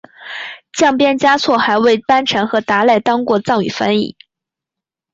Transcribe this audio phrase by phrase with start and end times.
[0.73, 4.17] 降边嘉措还为班禅和达赖当过藏语翻译。